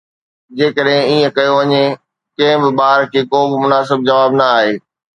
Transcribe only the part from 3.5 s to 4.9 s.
مناسب جواب نه آهي